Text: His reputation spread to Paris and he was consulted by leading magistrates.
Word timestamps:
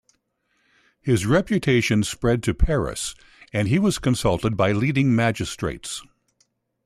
His 0.99 1.27
reputation 1.27 2.01
spread 2.01 2.41
to 2.41 2.55
Paris 2.55 3.13
and 3.53 3.67
he 3.67 3.77
was 3.77 3.99
consulted 3.99 4.57
by 4.57 4.71
leading 4.71 5.15
magistrates. 5.15 6.01